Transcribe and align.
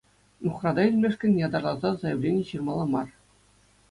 Нухрата 0.43 0.81
илмешкӗн 0.91 1.33
ятарласа 1.47 1.89
заявлени 2.03 2.47
ҫырмалла 2.53 2.85
мар. 2.95 3.07